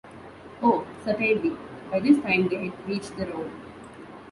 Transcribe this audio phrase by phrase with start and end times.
[0.63, 1.55] ‘Oh, certainly.’
[1.91, 3.51] By this time they had reached the road.